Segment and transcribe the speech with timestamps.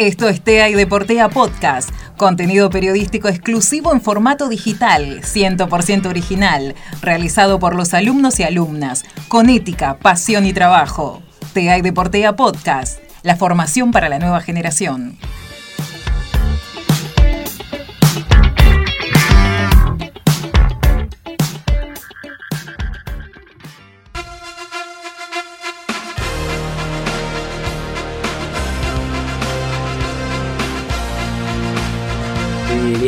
[0.00, 7.58] Esto es TEA y Deportea Podcast, contenido periodístico exclusivo en formato digital, 100% original, realizado
[7.58, 11.22] por los alumnos y alumnas, con ética, pasión y trabajo.
[11.52, 15.18] TEA y Deportea Podcast, la formación para la nueva generación.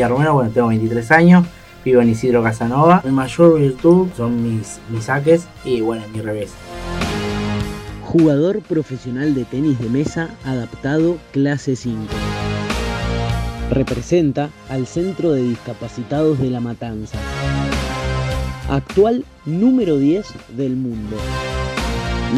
[0.08, 1.46] Romero, bueno, tengo 23 años,
[1.84, 3.02] vivo en Isidro Casanova.
[3.04, 6.52] Mi mayor virtud son mis, mis saques y bueno, mi revés.
[8.04, 12.02] Jugador profesional de tenis de mesa adaptado clase 5.
[13.70, 17.16] Representa al Centro de Discapacitados de La Matanza.
[18.68, 21.16] Actual número 10 del mundo.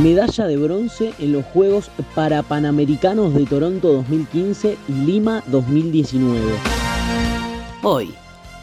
[0.03, 6.74] Medalla de bronce en los Juegos Parapanamericanos de Toronto 2015 y Lima 2019.
[7.87, 8.15] Hoy,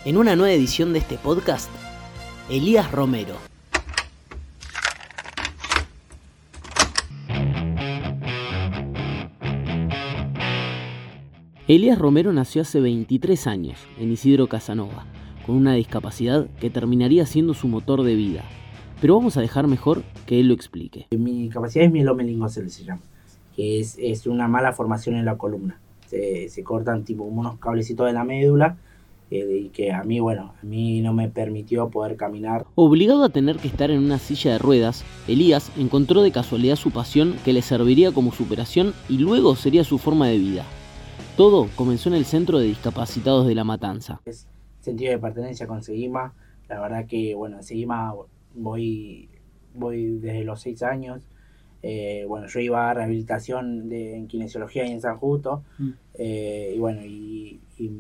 [0.03, 1.69] en una nueva edición de este podcast,
[2.49, 3.35] Elías Romero.
[11.67, 15.05] Elías Romero nació hace 23 años en Isidro Casanova,
[15.45, 18.43] con una discapacidad que terminaría siendo su motor de vida.
[19.01, 21.05] Pero vamos a dejar mejor que él lo explique.
[21.11, 23.03] Mi capacidad es mielomeningocele, se llama,
[23.55, 25.79] que es, una mala formación en la columna.
[26.07, 28.77] Se, se cortan tipo unos cablecitos de la médula
[29.31, 32.65] y que a mí, bueno, a mí no me permitió poder caminar.
[32.75, 36.91] Obligado a tener que estar en una silla de ruedas, Elías encontró de casualidad su
[36.91, 40.65] pasión que le serviría como superación y luego sería su forma de vida.
[41.37, 44.21] Todo comenzó en el Centro de Discapacitados de La Matanza.
[44.25, 44.47] Es
[44.81, 46.33] sentido de pertenencia con Seguima.
[46.67, 48.13] La verdad que, bueno, en Seguima
[48.53, 49.29] voy,
[49.73, 51.23] voy desde los seis años.
[51.83, 55.63] Eh, bueno, yo iba a rehabilitación de, en kinesiología y en San Justo.
[55.77, 55.89] Mm.
[56.15, 57.91] Eh, y bueno, y, y,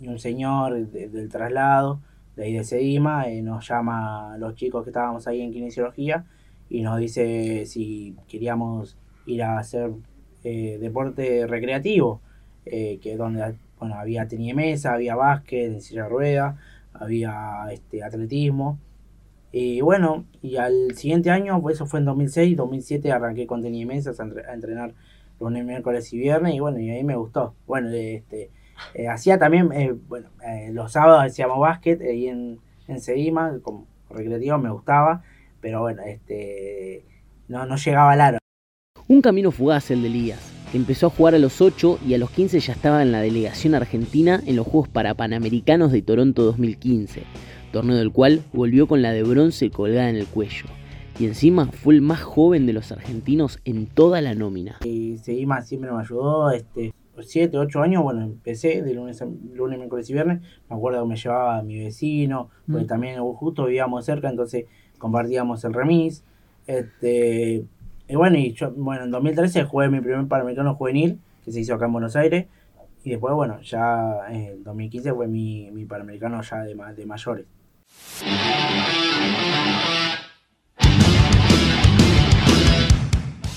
[0.00, 2.00] y un señor de, del traslado,
[2.36, 6.24] de ahí de Sedima, eh, nos llama a los chicos que estábamos ahí en kinesiología
[6.68, 8.96] y nos dice si queríamos
[9.26, 9.92] ir a hacer
[10.42, 12.20] deporte recreativo,
[12.64, 16.56] que donde bueno, había tenis mesa, había básquet, en silla de rueda,
[16.92, 18.78] había este, atletismo.
[19.56, 23.86] Y bueno, y al siguiente año, pues eso fue en 2006, 2007 arranqué con tenis
[23.86, 24.94] mesas a, a entrenar
[25.38, 27.54] lunes, miércoles y viernes y bueno, y ahí me gustó.
[27.64, 28.50] Bueno, este
[28.94, 33.86] eh, hacía también, eh, bueno, eh, los sábados hacíamos básquet ahí en, en Sedima, como
[34.10, 35.22] recreativo me gustaba,
[35.60, 37.04] pero bueno, este
[37.46, 38.38] no, no llegaba al aro.
[39.06, 42.18] Un camino fugaz el de Elías, que empezó a jugar a los 8 y a
[42.18, 47.22] los 15 ya estaba en la delegación argentina en los Juegos Parapanamericanos de Toronto 2015,
[47.74, 50.66] torneo del cual volvió con la de bronce colgada en el cuello.
[51.18, 54.78] Y encima fue el más joven de los argentinos en toda la nómina.
[54.84, 59.78] Y Sedima siempre me ayudó, este, 7, 8 años, bueno, empecé de lunes, a, lunes,
[59.78, 60.40] miércoles y viernes.
[60.68, 62.88] Me acuerdo que me llevaba a mi vecino, porque mm.
[62.88, 64.66] también justo vivíamos cerca, entonces
[64.98, 66.24] compartíamos el remis.
[66.66, 67.64] Este,
[68.08, 71.74] y bueno, y yo, bueno, en 2013 jugué mi primer Panamericano juvenil, que se hizo
[71.74, 72.46] acá en Buenos Aires.
[73.02, 77.46] Y después, bueno, ya en 2015 fue mi, mi Panamericano ya de, de mayores.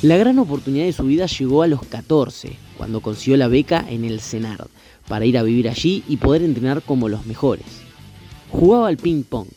[0.04, 4.06] La gran oportunidad de su vida llegó a los 14, cuando consiguió la beca en
[4.06, 4.68] el CENARD,
[5.08, 7.82] para ir a vivir allí y poder entrenar como los mejores.
[8.52, 9.48] Jugaba al ping pong,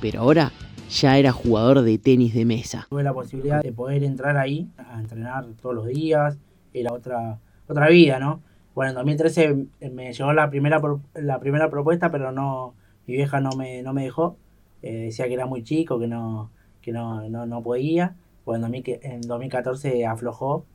[0.00, 0.50] pero ahora
[0.90, 2.88] ya era jugador de tenis de mesa.
[2.90, 6.38] Tuve la posibilidad de poder entrar ahí a entrenar todos los días,
[6.72, 8.40] era otra, otra vida, ¿no?
[8.74, 10.82] Bueno, en 2013 me llegó la primera,
[11.14, 12.74] la primera propuesta, pero no,
[13.06, 14.36] mi vieja no me, no me dejó.
[14.82, 16.50] Eh, decía que era muy chico, que no,
[16.82, 18.16] que no, no, no podía.
[18.44, 20.66] Bueno, en 2014 aflojó,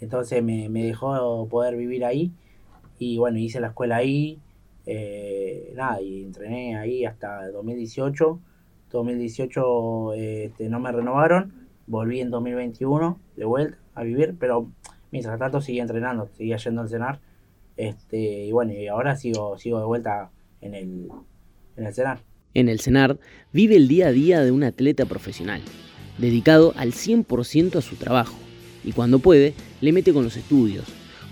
[0.00, 2.32] entonces me, me, dejó poder vivir ahí.
[2.98, 4.38] Y bueno, hice la escuela ahí,
[4.86, 8.38] eh, nada, y entrené ahí hasta 2018.
[8.92, 14.68] 2018 este, no me renovaron, volví en 2021 de vuelta a vivir, pero
[15.10, 17.20] mientras tanto seguía entrenando, seguía yendo al cenar.
[17.76, 20.30] Este, y bueno, y ahora sigo, sigo de vuelta
[20.60, 21.08] en el,
[21.80, 22.22] en el cenar.
[22.54, 23.18] En el cenar
[23.52, 25.62] vive el día a día de un atleta profesional
[26.18, 28.36] dedicado al 100% a su trabajo,
[28.84, 30.84] y cuando puede, le mete con los estudios,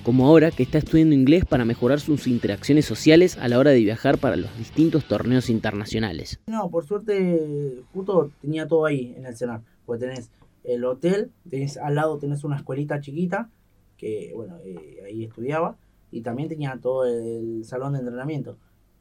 [0.02, 3.80] como ahora que está estudiando inglés para mejorar sus interacciones sociales a la hora de
[3.80, 6.40] viajar para los distintos torneos internacionales.
[6.46, 10.30] No, por suerte, justo tenía todo ahí en el cenar, porque tenés
[10.64, 13.50] el hotel, tenés al lado tenés una escuelita chiquita,
[13.98, 15.76] que bueno, eh, ahí estudiaba,
[16.10, 18.56] y también tenía todo el salón de entrenamiento.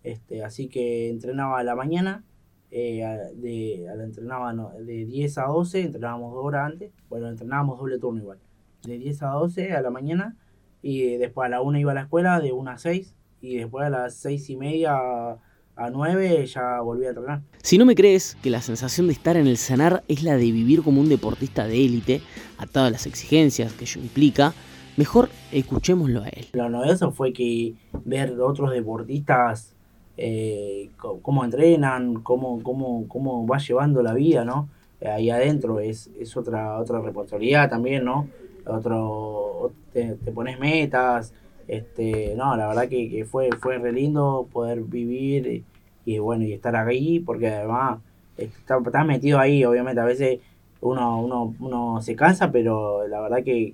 [0.07, 2.23] Este, así que entrenaba a la mañana,
[2.71, 3.03] eh,
[3.35, 8.39] de, entrenaba de 10 a 12, entrenábamos dos horas antes, bueno, entrenábamos doble turno igual,
[8.83, 10.37] de 10 a 12 a la mañana
[10.81, 13.85] y después a la una iba a la escuela de una a seis y después
[13.85, 17.41] a las seis y media a nueve ya volví a entrenar.
[17.61, 20.51] Si no me crees que la sensación de estar en el cenar es la de
[20.53, 22.21] vivir como un deportista de élite,
[22.57, 24.53] atado a las exigencias que ello implica,
[24.95, 26.47] mejor escuchémoslo a él.
[26.53, 27.75] Lo novedoso fue que
[28.05, 29.76] ver otros deportistas
[30.17, 34.67] eh, cómo entrenan, cómo, cómo, cómo va llevando la vida, ¿no?
[35.05, 38.27] Ahí adentro es, es otra, otra responsabilidad también, ¿no?
[38.65, 41.33] Otro, te, pones metas,
[41.67, 45.63] este, no, la verdad que, fue, fue re lindo poder vivir
[46.03, 47.99] y, bueno, y estar ahí, porque además
[48.37, 50.39] estás está metido ahí, obviamente a veces
[50.81, 53.73] uno, uno, uno se cansa, pero la verdad que,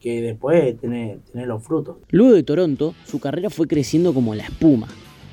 [0.00, 1.96] que, después tener, tener los frutos.
[2.10, 4.88] Luego de Toronto, su carrera fue creciendo como la espuma.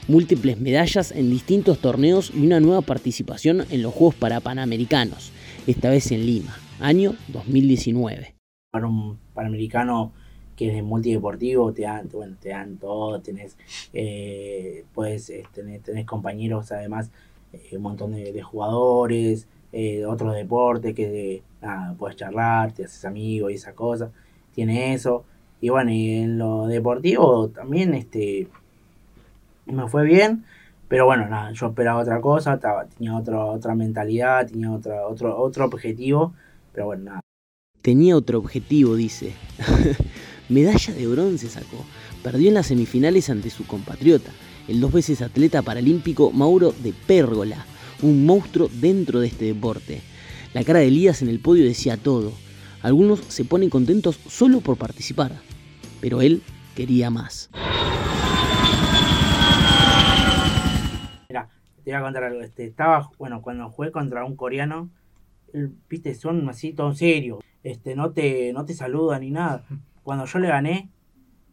[0.09, 5.33] Múltiples medallas en distintos torneos y una nueva participación en los Juegos Parapanamericanos,
[5.67, 8.33] esta vez en Lima, año 2019.
[8.71, 10.13] Para un Panamericano
[10.55, 13.57] que es multideportivo, te dan, bueno, te dan todo, tenés,
[13.91, 17.11] eh, puedes, eh, tenés, compañeros además,
[17.51, 21.43] eh, un montón de, jugadores, eh, otros deportes que
[21.97, 24.09] puedes charlar, te haces amigo y esa cosa,
[24.55, 25.25] tiene eso.
[25.59, 28.47] Y bueno, y en lo deportivo también este
[29.67, 30.45] me fue bien,
[30.87, 32.59] pero bueno, nada, yo esperaba otra cosa,
[32.95, 36.33] tenía otra otra mentalidad, tenía otra, otro, otro objetivo,
[36.73, 37.21] pero bueno, nada.
[37.81, 39.33] Tenía otro objetivo, dice.
[40.49, 41.85] Medalla de bronce sacó.
[42.23, 44.31] Perdió en las semifinales ante su compatriota,
[44.67, 47.65] el dos veces atleta paralímpico Mauro de Pérgola,
[48.01, 50.01] un monstruo dentro de este deporte.
[50.53, 52.31] La cara de Elías en el podio decía todo.
[52.81, 55.33] Algunos se ponen contentos solo por participar,
[55.99, 56.41] pero él
[56.75, 57.49] quería más.
[61.87, 62.41] Te voy a contar algo.
[62.41, 64.89] Este, estaba, bueno, cuando jugué contra un coreano,
[65.89, 67.39] viste, son así todo serio.
[67.63, 69.63] Este, no te, no te saluda ni nada
[70.03, 70.89] cuando yo le gané,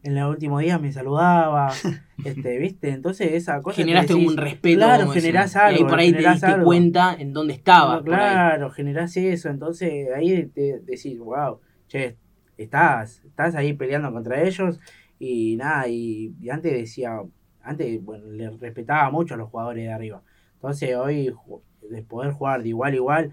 [0.03, 1.71] en los últimos días me saludaba,
[2.25, 2.89] este, ¿viste?
[2.89, 3.77] Entonces esa cosa...
[3.77, 4.79] Generaste un respeto.
[4.79, 5.79] Claro, generás algo.
[5.79, 8.03] Y por ahí te diste cuenta en dónde estaba.
[8.03, 12.17] claro, generás eso, entonces ahí te decís, wow, che,
[12.57, 14.81] estás, estás ahí peleando contra ellos
[15.17, 17.21] y nada, y, antes decía,
[17.65, 20.21] antes, bueno, le respetaba mucho a los jugadores de arriba.
[20.55, 21.33] Entonces hoy,
[21.81, 23.31] de poder jugar de igual a igual,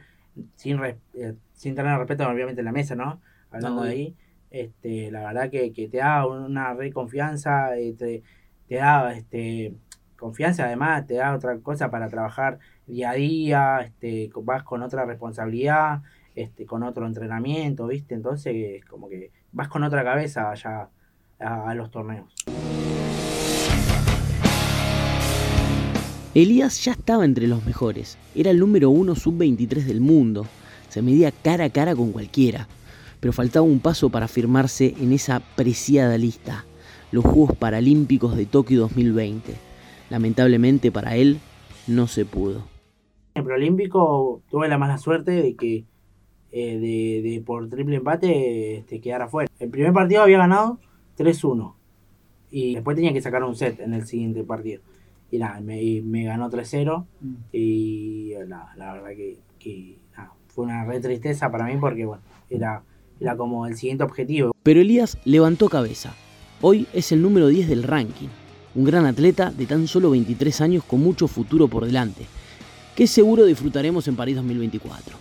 [0.56, 3.20] sin, eh, sin tener respeto obviamente en la mesa, ¿no?
[3.50, 4.17] Hablando de ahí
[4.52, 8.23] este, la verdad que, te da una re confianza, eh, te,
[8.69, 9.75] da este,
[10.19, 15.06] confianza, además te da otra cosa para trabajar día a día, este, vas con otra
[15.06, 16.02] responsabilidad,
[16.35, 18.14] este, con otro entrenamiento, ¿viste?
[18.14, 20.90] Entonces, como que vas con otra cabeza allá
[21.38, 22.32] a, los torneos.
[26.34, 30.46] Elías ya estaba entre los mejores, era el número uno sub-23 del mundo,
[30.88, 32.69] se medía cara a cara con cualquiera
[33.23, 36.64] pero faltaba un paso para firmarse en esa preciada lista,
[37.12, 39.55] los Juegos Paralímpicos de Tokio 2020.
[40.11, 41.38] Lamentablemente para él
[41.87, 42.64] no se pudo.
[43.37, 45.85] En el Preolímpico tuve la mala suerte de que
[46.50, 46.78] eh,
[47.23, 49.49] de, por triple empate este, quedara fuera.
[49.61, 50.81] El primer partido había ganado
[51.17, 51.75] 3-1
[52.50, 54.82] y después tenía que sacar un set en el siguiente partido.
[55.32, 57.34] Y nada, me, ganó 3-0 mm.
[57.52, 59.11] y la verdad
[59.58, 59.99] que,
[60.46, 62.84] fue una re tristeza para mí porque bueno, era
[63.23, 64.52] era como el siguiente objetivo.
[64.62, 66.14] Pero Elías levantó cabeza.
[66.61, 68.28] Hoy es el número 10 del ranking.
[68.75, 72.25] Un gran atleta de tan solo 23 años con mucho futuro por delante,
[72.97, 75.16] que seguro disfrutaremos en París 2024.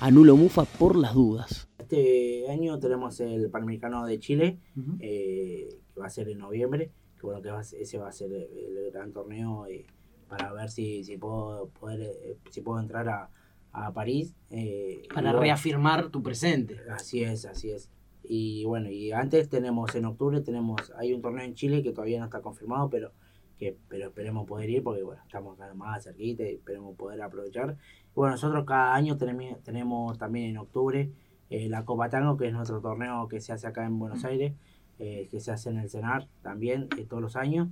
[0.00, 1.68] Anulo Mufa por las dudas.
[1.78, 4.58] Este año tenemos el Panamericano de Chile,
[5.00, 6.90] eh, que va a ser en noviembre,
[7.22, 9.86] que bueno, que ese va a ser el, gran torneo eh,
[10.28, 13.30] para ver si, si puedo poder, eh, si puedo entrar a,
[13.72, 14.34] a París.
[14.50, 16.78] Eh, Para reafirmar tu presente.
[16.90, 17.90] Así es, así es.
[18.24, 22.18] Y bueno, y antes tenemos, en octubre tenemos, hay un torneo en Chile que todavía
[22.18, 23.12] no está confirmado, pero
[23.58, 27.76] que pero esperemos poder ir porque bueno, estamos más cerquita y esperemos poder aprovechar.
[28.10, 31.10] Y bueno, nosotros cada año tenemos, tenemos también en octubre
[31.50, 34.54] eh, la Copa Tango, que es nuestro torneo que se hace acá en Buenos Aires,
[34.98, 37.68] eh, que se hace en el CENAR también todos los años.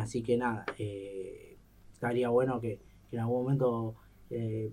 [0.00, 0.64] así que nada,
[1.92, 3.96] estaría bueno que, que en algún momento
[4.30, 4.72] eh,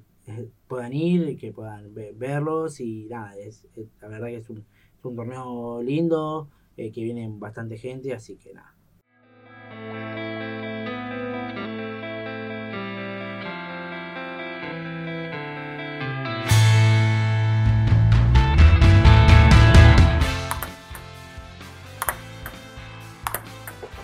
[0.67, 3.67] puedan ir, que puedan verlos y nada, es,
[4.01, 4.65] la verdad que es un,
[4.97, 8.73] es un torneo lindo, eh, que viene bastante gente, así que nada.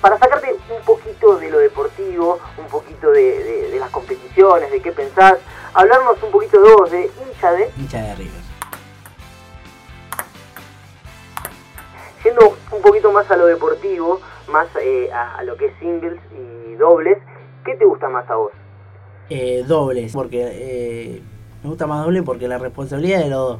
[0.01, 4.81] Para sacarte un poquito de lo deportivo, un poquito de, de, de las competiciones, de
[4.81, 5.37] qué pensás,
[5.73, 7.71] hablarnos un poquito de vos, de hincha de...
[7.77, 8.41] Hincha de River.
[12.21, 16.19] Siendo un un poquito más a lo deportivo, más eh, a, lo que es singles
[16.31, 17.19] y dobles,
[17.63, 18.51] ¿qué te gusta más a vos?
[19.29, 21.21] Eh, dobles, porque eh,
[21.61, 23.59] me gusta más doble porque la responsabilidad de los dos.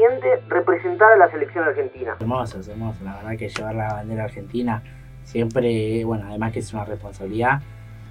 [0.00, 2.16] Siente representar a la selección argentina?
[2.18, 3.04] Hermoso, es hermoso.
[3.04, 4.82] La verdad que llevar la bandera argentina
[5.24, 7.60] siempre, bueno, además que es una responsabilidad,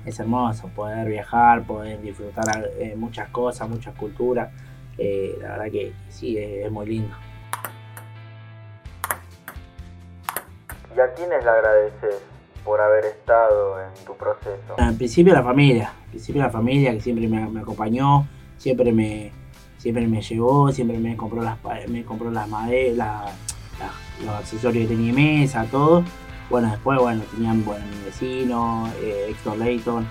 [0.05, 4.51] es hermoso poder viajar, poder disfrutar eh, muchas cosas, muchas culturas.
[4.97, 7.15] Eh, la verdad que sí, es, muy lindo.
[10.95, 12.21] ¿Y a quiénes le agradeces
[12.63, 14.75] por haber estado en tu proceso?
[14.77, 18.27] En principio la familia, en principio la familia que siempre me, acompañó,
[18.57, 19.31] siempre me,
[19.79, 21.57] siempre me llevó, siempre me compró las
[21.87, 23.31] me compró las maderas,
[24.23, 26.03] los accesorios que tenía mesa, todo.
[26.49, 30.05] Bueno, después, bueno, tenían, bueno, mi vecino, eh, Héctor Leighton,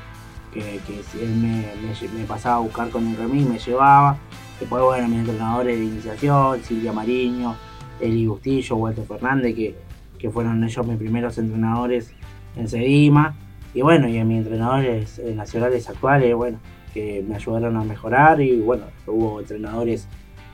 [0.53, 0.81] que,
[1.21, 4.17] él me, pasaba a buscar con el remis, me llevaba.
[4.59, 7.57] Después, bueno, mis entrenadores de iniciación, Silvia Mariño,
[8.01, 12.13] Eli Bustillo, Walter Fernández, que, fueron ellos mis primeros entrenadores
[12.57, 13.35] en Sedima.
[13.75, 16.59] Y bueno, y en mis entrenadores eh, nacionales actuales, bueno,
[16.93, 18.41] que me ayudaron a mejorar.
[18.41, 20.07] Y bueno, hubo entrenadores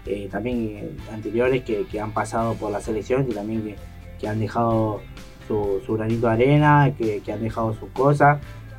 [0.06, 3.76] eh, también anteriores que, han pasado por la selección y también
[4.18, 5.00] que han dejado
[5.46, 8.38] su, granito de arena, que, han dejado sus cosas,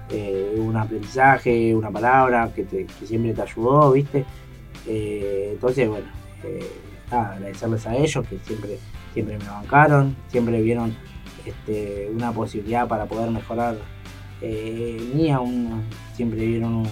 [0.09, 4.25] eh, un aprendizaje, una palabra que, siempre te ayudó, ¿viste?
[4.87, 6.07] Eh, entonces, bueno,
[6.43, 6.67] eh,
[7.11, 8.77] agradecerles a ellos que siempre,
[9.13, 10.95] siempre me bancaron, siempre vieron
[11.45, 13.77] este, una posibilidad para poder mejorar
[14.41, 15.39] mía,
[16.13, 16.87] siempre vieron un,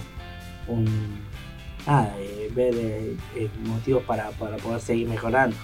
[1.86, 2.14] nada,
[2.54, 3.16] ver
[3.64, 5.56] motivos para poder seguir mejorando.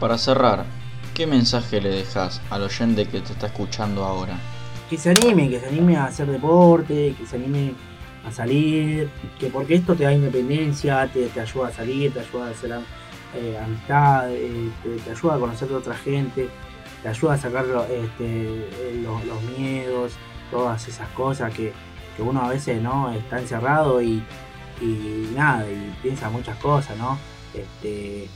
[0.00, 0.64] Para cerrar,
[1.12, 4.38] ¿qué mensaje le dejas al oyente que te está escuchando ahora?
[4.88, 7.74] Que se anime, que se anime a hacer deporte, que se anime
[8.24, 9.10] a salir,
[9.40, 12.70] que porque esto te da independencia, te, ayuda a salir, te ayuda a hacer
[13.34, 14.70] eh, amistad, eh,
[15.04, 16.48] te, ayuda a conocer a otra gente,
[17.02, 18.68] te ayuda a sacar este,
[19.02, 20.12] los, miedos,
[20.50, 21.72] todas esas cosas que,
[22.20, 24.20] uno a veces no está encerrado y,
[24.80, 27.16] y nada, y piensa muchas cosas, ¿no?
[27.54, 28.26] Este,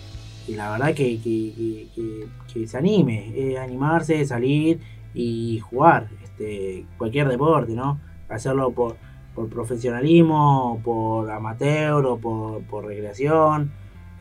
[0.47, 4.79] y la verdad que, que, se anime, eh, animarse, salir
[5.15, 7.99] y jugar este, cualquier deporte, ¿no?
[8.29, 8.97] Hacerlo por,
[9.35, 13.73] por profesionalismo, por amateur o por, por recreación,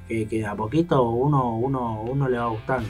[0.07, 2.89] que, que a poquito uno, uno, uno le va gustando.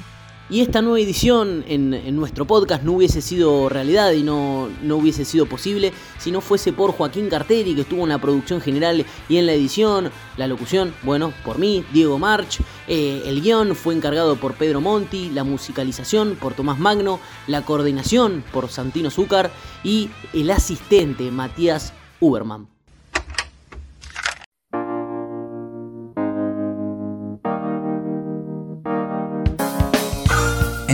[0.52, 5.24] Y esta nueva edición en, nuestro podcast no hubiese sido realidad y no, no, hubiese
[5.24, 9.38] sido posible si no fuese por Joaquín Carteri, que estuvo en la producción general y
[9.38, 14.36] en la edición, la locución, bueno, por mí, Diego March, eh, el guion fue encargado
[14.36, 19.52] por Pedro Monti, la musicalización por Tomás Magno, la coordinación por Santino Zúcar
[19.86, 22.71] y el asistente Matías Uberman.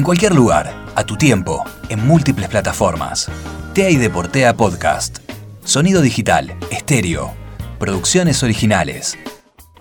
[0.08, 3.30] Cualquier lugar, a tu tiempo, en múltiples plataformas.
[3.74, 5.18] TEA y Deportea Podcast.
[5.66, 7.34] Sonido digital, estéreo.
[7.78, 9.18] Producciones originales.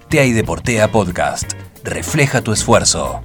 [0.08, 1.52] TEA y Deportea Podcast.
[1.84, 3.22] Refleja tu esfuerzo.